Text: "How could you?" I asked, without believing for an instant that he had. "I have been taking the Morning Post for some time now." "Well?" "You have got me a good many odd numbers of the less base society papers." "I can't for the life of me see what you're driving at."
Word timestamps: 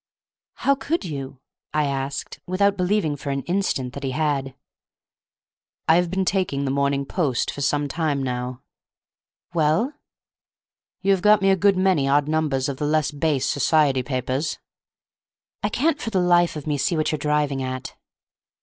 "How 0.55 0.73
could 0.73 1.05
you?" 1.05 1.41
I 1.75 1.85
asked, 1.85 2.39
without 2.47 2.75
believing 2.75 3.15
for 3.15 3.29
an 3.29 3.43
instant 3.43 3.93
that 3.93 4.01
he 4.03 4.09
had. 4.13 4.55
"I 5.87 5.97
have 5.97 6.09
been 6.09 6.25
taking 6.25 6.65
the 6.65 6.71
Morning 6.71 7.05
Post 7.05 7.51
for 7.51 7.61
some 7.61 7.87
time 7.87 8.23
now." 8.23 8.63
"Well?" 9.53 9.93
"You 11.03 11.11
have 11.11 11.21
got 11.21 11.39
me 11.43 11.51
a 11.51 11.55
good 11.55 11.77
many 11.77 12.07
odd 12.07 12.27
numbers 12.27 12.67
of 12.67 12.77
the 12.77 12.87
less 12.87 13.11
base 13.11 13.45
society 13.45 14.01
papers." 14.01 14.57
"I 15.61 15.69
can't 15.69 16.01
for 16.01 16.09
the 16.09 16.19
life 16.19 16.55
of 16.55 16.65
me 16.65 16.79
see 16.79 16.97
what 16.97 17.11
you're 17.11 17.19
driving 17.19 17.61
at." 17.61 17.95